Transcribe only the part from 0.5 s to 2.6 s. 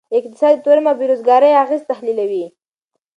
د تورم او بیروزګارۍ اغیز تحلیلوي.